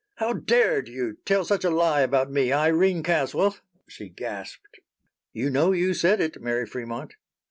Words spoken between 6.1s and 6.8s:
it, Mary